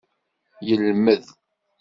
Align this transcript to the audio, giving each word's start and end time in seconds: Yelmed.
Yelmed. 0.67 1.23